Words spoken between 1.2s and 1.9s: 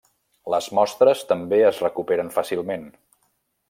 també es